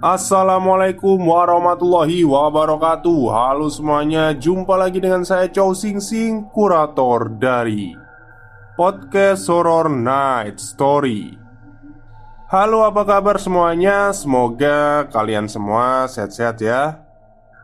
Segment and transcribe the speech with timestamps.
[0.00, 3.20] Assalamualaikum warahmatullahi wabarakatuh.
[3.36, 7.92] Halo semuanya, jumpa lagi dengan saya Chow Sing Sing, kurator dari
[8.80, 11.36] Podcast Horror Night Story.
[12.48, 17.04] Halo apa kabar semuanya, semoga kalian semua sehat-sehat ya.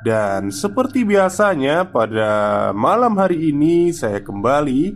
[0.05, 4.92] Dan seperti biasanya pada malam hari ini saya kembali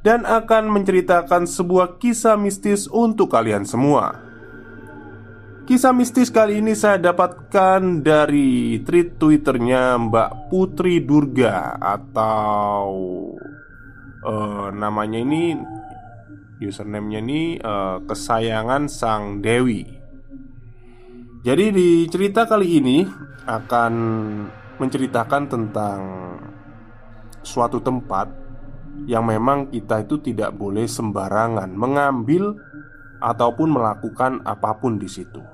[0.00, 4.23] Dan akan menceritakan sebuah kisah mistis untuk kalian semua
[5.64, 12.84] Kisah mistis kali ini saya dapatkan dari tweet twitternya Mbak Putri Durga Atau
[14.20, 15.56] uh, namanya ini
[16.60, 19.88] Username-nya ini uh, Kesayangan Sang Dewi
[21.40, 22.98] Jadi di cerita kali ini
[23.48, 23.94] akan
[24.76, 26.00] menceritakan tentang
[27.40, 28.28] suatu tempat
[29.08, 32.52] yang memang kita itu tidak boleh sembarangan mengambil
[33.24, 35.53] ataupun melakukan apa pun di situ.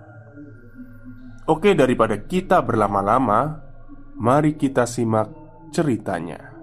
[1.50, 3.58] Oke, daripada kita berlama-lama,
[4.14, 5.34] mari kita simak
[5.74, 6.54] ceritanya.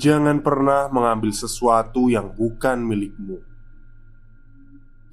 [0.00, 3.36] Jangan pernah mengambil sesuatu yang bukan milikmu.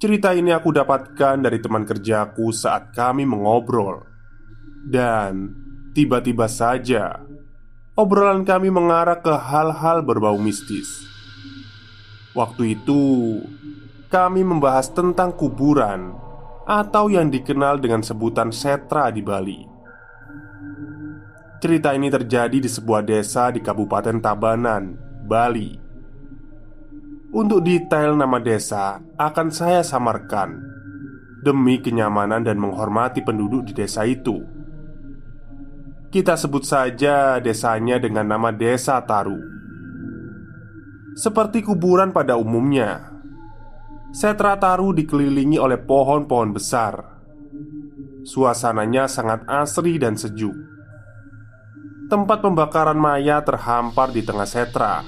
[0.00, 4.08] Cerita ini aku dapatkan dari teman kerjaku saat kami mengobrol,
[4.88, 5.52] dan
[5.92, 7.20] tiba-tiba saja
[7.92, 11.04] obrolan kami mengarah ke hal-hal berbau mistis.
[12.32, 13.00] Waktu itu,
[14.12, 16.12] kami membahas tentang kuburan
[16.68, 19.60] atau yang dikenal dengan sebutan setra di Bali.
[21.64, 24.84] Cerita ini terjadi di sebuah desa di Kabupaten Tabanan,
[25.24, 25.72] Bali.
[27.32, 30.60] Untuk detail nama desa akan saya samarkan
[31.40, 34.44] demi kenyamanan dan menghormati penduduk di desa itu.
[36.12, 39.40] Kita sebut saja desanya dengan nama Desa Taru.
[41.16, 43.11] Seperti kuburan pada umumnya,
[44.12, 47.00] Setra Taru dikelilingi oleh pohon-pohon besar.
[48.28, 50.52] Suasananya sangat asri dan sejuk.
[52.12, 55.00] Tempat pembakaran mayat terhampar di tengah setra.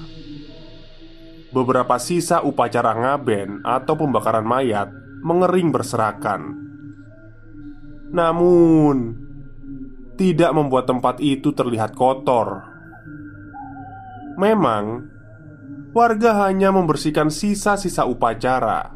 [1.53, 4.89] Beberapa sisa upacara ngaben atau pembakaran mayat
[5.21, 6.65] mengering berserakan.
[8.09, 9.21] Namun,
[10.17, 12.65] tidak membuat tempat itu terlihat kotor.
[14.41, 15.14] Memang,
[15.95, 18.91] warga hanya membersihkan sisa-sisa upacara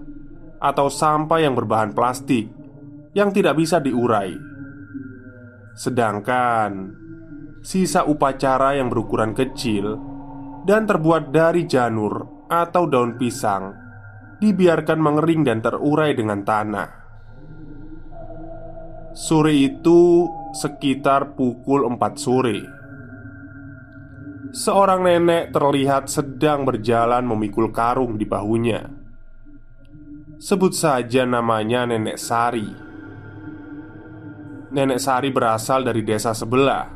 [0.59, 2.51] atau sampah yang berbahan plastik
[3.15, 4.35] yang tidak bisa diurai.
[5.79, 6.91] Sedangkan
[7.63, 9.95] sisa upacara yang berukuran kecil
[10.67, 13.79] dan terbuat dari janur atau daun pisang
[14.43, 16.91] dibiarkan mengering dan terurai dengan tanah.
[19.15, 22.78] Sore itu sekitar pukul 4 sore
[24.49, 28.81] Seorang nenek terlihat sedang berjalan memikul karung di bahunya.
[30.41, 32.71] Sebut saja namanya Nenek Sari.
[34.73, 36.89] Nenek Sari berasal dari desa sebelah.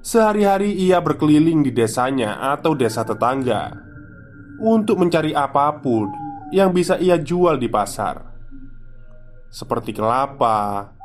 [0.00, 3.76] Sehari-hari ia berkeliling di desanya atau desa tetangga
[4.62, 6.08] untuk mencari apa pun
[6.48, 8.24] yang bisa ia jual di pasar,
[9.52, 10.96] seperti kelapa,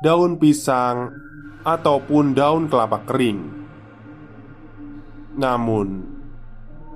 [0.00, 1.12] daun pisang,
[1.66, 3.65] ataupun daun kelapa kering.
[5.36, 5.88] Namun,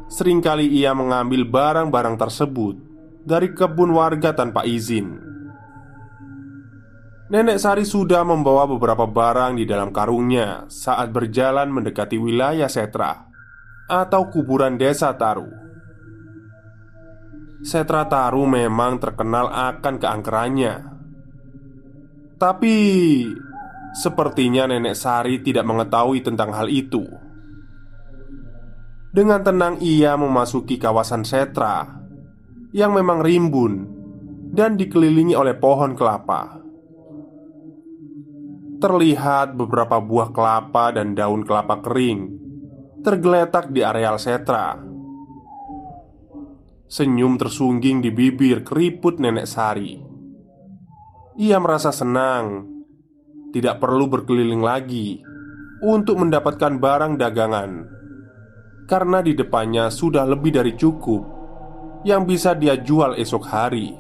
[0.09, 2.77] sering kali ia mengambil barang-barang tersebut
[3.21, 5.29] dari kebun warga tanpa izin.
[7.31, 13.29] Nenek Sari sudah membawa beberapa barang di dalam karungnya saat berjalan mendekati wilayah Setra
[13.87, 15.47] atau kuburan desa Taru.
[17.63, 20.75] Setra Taru memang terkenal akan keangkerannya,
[22.35, 22.75] tapi
[23.91, 27.03] Sepertinya nenek Sari tidak mengetahui tentang hal itu.
[29.11, 31.83] Dengan tenang ia memasuki kawasan setra
[32.71, 33.91] yang memang rimbun
[34.55, 36.63] dan dikelilingi oleh pohon kelapa.
[38.79, 42.39] Terlihat beberapa buah kelapa dan daun kelapa kering
[43.03, 44.79] tergeletak di areal setra.
[46.87, 49.99] Senyum tersungging di bibir keriput nenek Sari.
[51.35, 52.63] Ia merasa senang,
[53.51, 55.19] tidak perlu berkeliling lagi
[55.83, 58.00] untuk mendapatkan barang dagangan
[58.91, 61.23] karena di depannya sudah lebih dari cukup
[62.03, 63.95] yang bisa dia jual esok hari.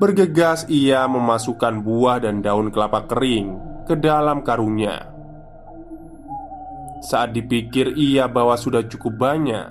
[0.00, 5.12] Bergegas ia memasukkan buah dan daun kelapa kering ke dalam karungnya.
[7.04, 9.68] Saat dipikir ia bahwa sudah cukup banyak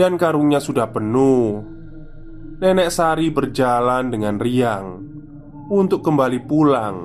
[0.00, 1.60] dan karungnya sudah penuh,
[2.56, 4.86] Nenek Sari berjalan dengan riang
[5.68, 6.96] untuk kembali pulang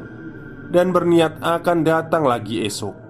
[0.72, 3.05] dan berniat akan datang lagi esok.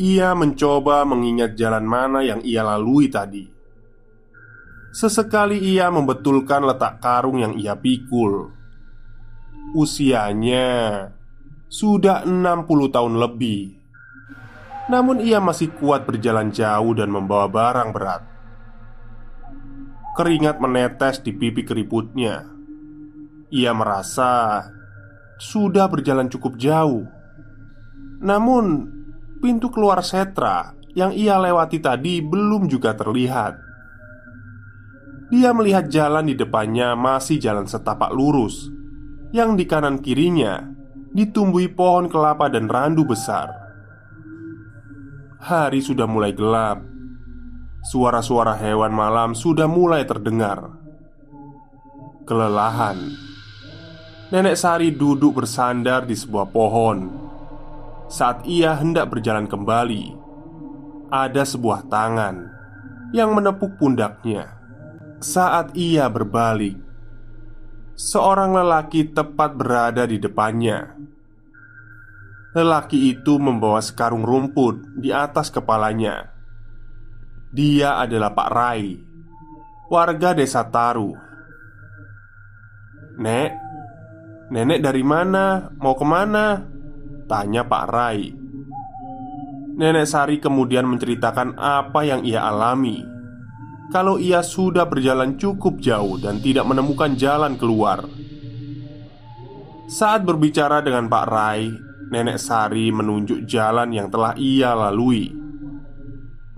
[0.00, 3.44] Ia mencoba mengingat jalan mana yang ia lalui tadi.
[4.96, 8.48] Sesekali ia membetulkan letak karung yang ia pikul.
[9.76, 11.04] Usianya
[11.68, 13.76] sudah 60 tahun lebih.
[14.88, 18.24] Namun ia masih kuat berjalan jauh dan membawa barang berat.
[20.16, 22.48] Keringat menetes di pipi keriputnya.
[23.52, 24.64] Ia merasa
[25.36, 27.04] sudah berjalan cukup jauh.
[28.24, 28.99] Namun
[29.40, 33.56] pintu keluar setra yang ia lewati tadi belum juga terlihat.
[35.30, 38.68] Dia melihat jalan di depannya masih jalan setapak lurus,
[39.30, 40.66] yang di kanan kirinya
[41.14, 43.50] ditumbuhi pohon kelapa dan randu besar.
[45.40, 46.84] Hari sudah mulai gelap.
[47.80, 50.68] Suara-suara hewan malam sudah mulai terdengar.
[52.28, 52.98] Kelelahan,
[54.28, 57.19] Nenek Sari duduk bersandar di sebuah pohon
[58.10, 60.18] saat ia hendak berjalan kembali,
[61.14, 62.50] ada sebuah tangan
[63.14, 64.50] yang menepuk pundaknya.
[65.22, 66.74] Saat ia berbalik,
[67.94, 70.90] seorang lelaki tepat berada di depannya.
[72.50, 76.34] Lelaki itu membawa sekarung rumput di atas kepalanya.
[77.54, 78.98] Dia adalah Pak Rai,
[79.86, 81.14] warga desa Taru.
[83.22, 83.50] Nek,
[84.50, 85.70] nenek dari mana?
[85.78, 86.69] Mau ke mana?
[87.30, 88.26] Tanya Pak Rai.
[89.78, 93.06] Nenek Sari kemudian menceritakan apa yang ia alami.
[93.94, 98.02] Kalau ia sudah berjalan cukup jauh dan tidak menemukan jalan keluar.
[99.86, 101.70] Saat berbicara dengan Pak Rai
[102.10, 105.30] Nenek Sari menunjuk jalan yang telah ia lalui.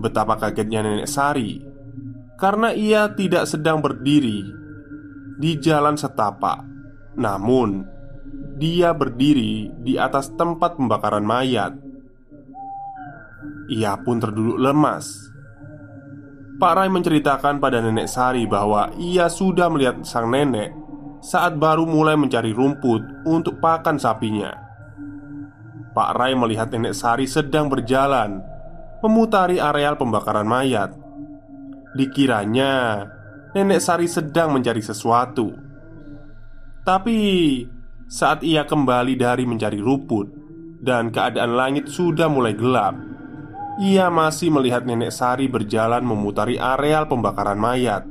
[0.00, 1.60] Betapa kagetnya Nenek Sari
[2.40, 4.40] Karena ia tidak sedang berdiri
[5.36, 6.64] Di jalan setapak.
[7.20, 7.84] Namun
[8.62, 11.74] dia berdiri di atas tempat pembakaran mayat.
[13.66, 15.10] Ia pun terduduk lemas.
[16.62, 20.70] Pak Rai menceritakan pada nenek Sari bahwa ia sudah melihat sang nenek
[21.18, 24.54] saat baru mulai mencari rumput untuk pakan sapinya.
[25.90, 28.38] Pak Rai melihat nenek Sari sedang berjalan
[29.02, 30.94] memutari areal pembakaran mayat.
[31.98, 33.02] Dikiranya
[33.58, 35.50] nenek Sari sedang mencari sesuatu,
[36.86, 37.18] tapi
[38.12, 40.28] saat ia kembali dari mencari rumput
[40.84, 42.92] dan keadaan langit sudah mulai gelap,
[43.80, 48.04] ia masih melihat nenek Sari berjalan memutari areal pembakaran mayat.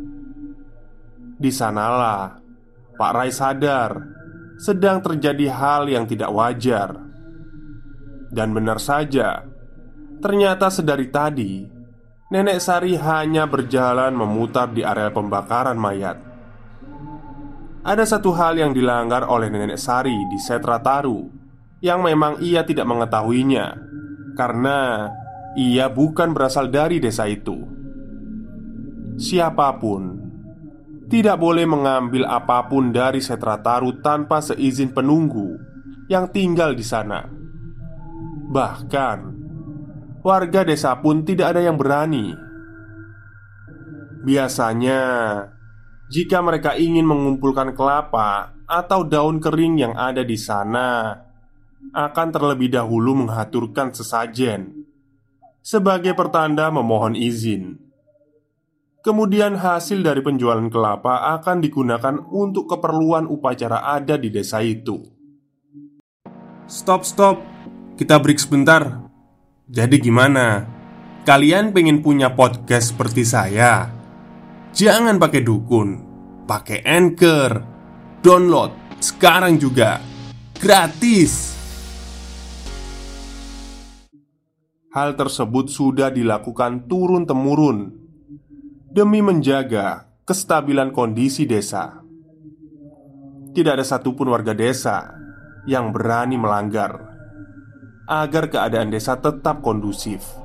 [1.37, 2.41] Di sanalah
[2.97, 3.93] Pak Rai sadar
[4.57, 6.97] sedang terjadi hal yang tidak wajar.
[8.33, 9.45] Dan benar saja,
[10.17, 11.53] ternyata sedari tadi
[12.31, 16.30] Nenek Sari hanya berjalan memutar di area pembakaran mayat
[17.81, 21.25] ada satu hal yang dilanggar oleh nenek Sari di Setra Taru
[21.81, 23.73] yang memang ia tidak mengetahuinya
[24.37, 25.09] karena
[25.57, 27.57] ia bukan berasal dari desa itu.
[29.17, 30.21] Siapa pun
[31.09, 35.57] tidak boleh mengambil apa pun dari Setra Taru tanpa seizin penunggu
[36.07, 37.25] yang tinggal di sana.
[38.51, 39.17] Bahkan
[40.21, 42.31] warga desa pun tidak ada yang berani.
[44.21, 45.01] Biasanya
[46.11, 51.15] jika mereka ingin mengumpulkan kelapa atau daun kering yang ada di sana,
[51.95, 54.83] akan terlebih dahulu mengaturkan sesajen
[55.63, 57.79] sebagai pertanda memohon izin.
[59.01, 65.01] Kemudian, hasil dari penjualan kelapa akan digunakan untuk keperluan upacara ada di desa itu.
[66.69, 67.41] Stop, stop,
[67.97, 69.01] kita break sebentar.
[69.65, 70.69] Jadi, gimana?
[71.25, 74.00] Kalian pengen punya podcast seperti saya?
[74.71, 75.89] Jangan pakai dukun,
[76.47, 77.59] pakai anchor,
[78.23, 78.71] download
[79.03, 79.99] sekarang juga
[80.55, 81.51] gratis.
[84.95, 87.99] Hal tersebut sudah dilakukan turun-temurun
[88.95, 91.99] demi menjaga kestabilan kondisi desa.
[93.51, 95.11] Tidak ada satupun warga desa
[95.67, 97.11] yang berani melanggar
[98.07, 100.40] agar keadaan desa tetap kondusif.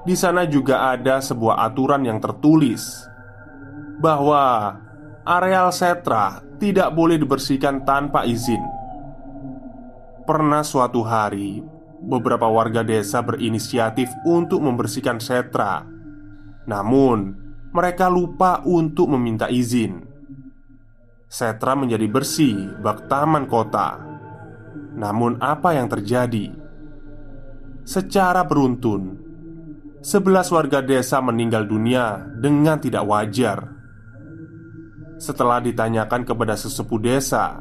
[0.00, 3.04] Di sana juga ada sebuah aturan yang tertulis
[4.00, 4.72] bahwa
[5.28, 8.64] areal setra tidak boleh dibersihkan tanpa izin.
[10.24, 11.60] Pernah suatu hari,
[12.00, 15.84] beberapa warga desa berinisiatif untuk membersihkan setra.
[16.64, 17.36] Namun,
[17.70, 20.00] mereka lupa untuk meminta izin.
[21.28, 24.00] Setra menjadi bersih bak taman kota.
[24.96, 26.50] Namun, apa yang terjadi?
[27.84, 29.29] Secara beruntun,
[30.00, 33.68] sebelas warga desa meninggal dunia dengan tidak wajar.
[35.20, 37.60] Setelah ditanyakan kepada sesepuh desa,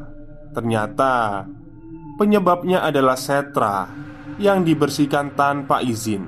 [0.55, 1.43] ternyata
[2.15, 3.91] penyebabnya adalah setra
[4.39, 6.23] yang dibersihkan tanpa izin.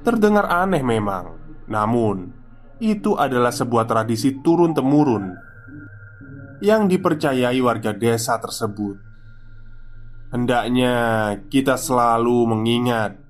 [0.00, 1.36] Terdengar aneh memang,
[1.68, 2.32] namun
[2.80, 5.36] itu adalah sebuah tradisi turun-temurun
[6.64, 8.96] yang dipercayai warga desa tersebut.
[10.32, 10.94] Hendaknya
[11.52, 13.29] kita selalu mengingat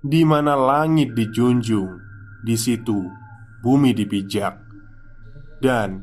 [0.00, 2.00] di mana langit dijunjung,
[2.40, 3.04] di situ
[3.60, 4.56] bumi dipijak,
[5.60, 6.00] dan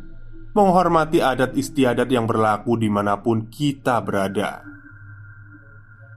[0.53, 4.61] menghormati adat istiadat yang berlaku di mana pun kita berada.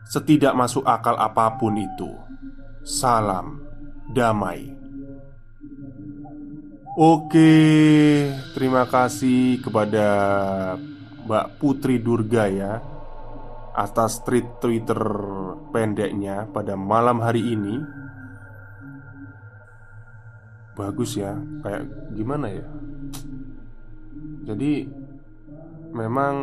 [0.05, 2.11] Setidak masuk akal apa pun itu
[2.83, 3.63] Salam
[4.11, 4.75] damai.
[6.99, 7.53] Oke,
[8.57, 10.09] terima kasih kepada
[11.23, 12.83] Mbak Putri Durga ya
[13.81, 15.01] Atas tweet Twitter
[15.73, 17.81] pendeknya pada malam hari ini
[20.77, 21.33] Bagus ya,
[21.65, 22.67] kayak gimana ya
[24.45, 24.85] Jadi
[25.91, 26.35] Memang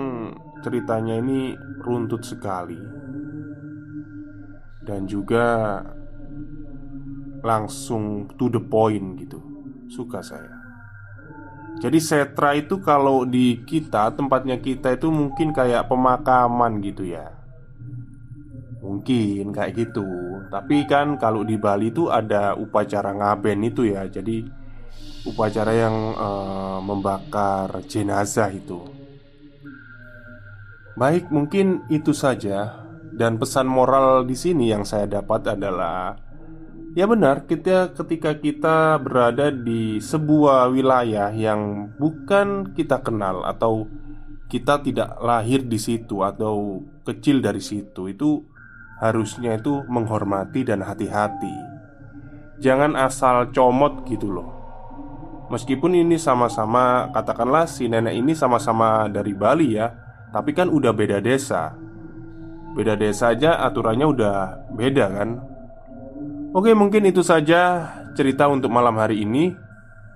[0.60, 2.76] ceritanya ini runtut sekali
[4.84, 5.80] dan juga
[7.44, 9.40] langsung to the point gitu.
[9.88, 10.57] Suka saya.
[11.78, 17.30] Jadi setra itu kalau di kita tempatnya kita itu mungkin kayak pemakaman gitu ya.
[18.82, 20.08] Mungkin kayak gitu.
[20.50, 24.10] Tapi kan kalau di Bali itu ada upacara ngaben itu ya.
[24.10, 24.42] Jadi
[25.30, 28.82] upacara yang uh, membakar jenazah itu.
[30.98, 32.74] Baik, mungkin itu saja
[33.14, 36.18] dan pesan moral di sini yang saya dapat adalah
[36.98, 43.86] Ya benar, kita ketika kita berada di sebuah wilayah yang bukan kita kenal atau
[44.50, 48.42] kita tidak lahir di situ atau kecil dari situ itu
[48.98, 51.54] harusnya itu menghormati dan hati-hati.
[52.66, 54.50] Jangan asal comot gitu loh.
[55.54, 59.94] Meskipun ini sama-sama katakanlah si nenek ini sama-sama dari Bali ya,
[60.34, 61.78] tapi kan udah beda desa.
[62.74, 64.36] Beda desa aja aturannya udah
[64.74, 65.57] beda kan
[66.58, 67.86] Oke mungkin itu saja
[68.18, 69.54] cerita untuk malam hari ini.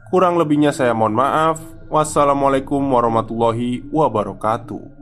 [0.09, 1.61] Kurang lebihnya saya mohon maaf.
[1.85, 5.00] Wassalamualaikum warahmatullahi wabarakatuh